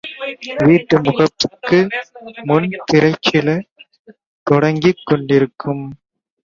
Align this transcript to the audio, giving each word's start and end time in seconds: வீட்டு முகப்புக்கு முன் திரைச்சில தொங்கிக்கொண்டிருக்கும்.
வீட்டு 0.63 0.95
முகப்புக்கு 1.01 1.79
முன் 2.43 2.67
திரைச்சில 2.91 3.47
தொங்கிக்கொண்டிருக்கும். 4.47 5.85